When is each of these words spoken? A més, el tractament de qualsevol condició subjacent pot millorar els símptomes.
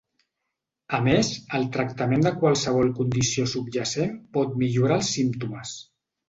A 0.97 0.99
més, 1.07 1.27
el 1.59 1.67
tractament 1.75 2.25
de 2.27 2.31
qualsevol 2.43 2.89
condició 3.01 3.45
subjacent 3.53 4.17
pot 4.39 4.57
millorar 4.63 4.99
els 5.05 5.13
símptomes. 5.21 5.77